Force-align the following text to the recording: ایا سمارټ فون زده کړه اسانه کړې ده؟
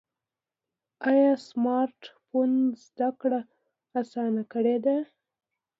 ایا 1.09 1.31
سمارټ 1.47 1.99
فون 2.25 2.51
زده 2.85 3.09
کړه 3.21 3.39
اسانه 3.99 4.43
کړې 4.53 4.77
ده؟ 4.85 4.97